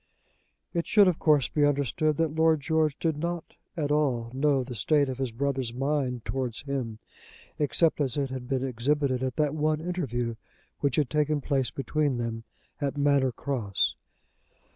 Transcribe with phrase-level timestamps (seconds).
[0.73, 4.73] It should, of course, be understood that Lord George did not at all know the
[4.73, 6.97] state of his brother's mind towards him,
[7.59, 10.37] except as it had been exhibited at that one interview
[10.79, 12.45] which had taken place between them
[12.81, 13.95] at Manor Cross.